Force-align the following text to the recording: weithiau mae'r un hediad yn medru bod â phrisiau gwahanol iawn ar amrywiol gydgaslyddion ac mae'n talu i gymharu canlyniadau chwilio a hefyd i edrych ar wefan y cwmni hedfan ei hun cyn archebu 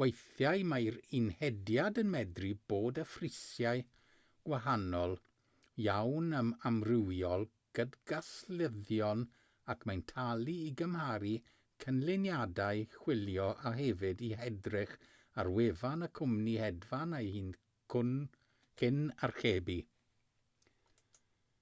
weithiau 0.00 0.62
mae'r 0.72 0.94
un 1.16 1.24
hediad 1.38 1.98
yn 2.02 2.06
medru 2.12 2.52
bod 2.72 3.00
â 3.00 3.02
phrisiau 3.14 3.80
gwahanol 4.50 5.16
iawn 5.86 6.30
ar 6.38 6.46
amrywiol 6.70 7.44
gydgaslyddion 7.80 9.24
ac 9.74 9.84
mae'n 9.90 10.02
talu 10.14 10.56
i 10.68 10.70
gymharu 10.82 11.34
canlyniadau 11.86 12.82
chwilio 12.96 13.50
a 13.72 13.76
hefyd 13.82 14.24
i 14.30 14.34
edrych 14.50 14.98
ar 15.42 15.54
wefan 15.58 16.06
y 16.08 16.12
cwmni 16.20 16.54
hedfan 16.64 17.16
ei 17.22 17.28
hun 17.96 18.16
cyn 18.84 19.04
archebu 19.30 19.82